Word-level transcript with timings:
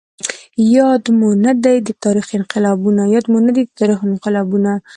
ياد 0.75 1.03
مو 1.17 1.29
نه 1.43 1.51
دي 1.55 1.75
د 1.87 1.89
تاريخ 2.03 2.27
انقلابونه 2.39 4.71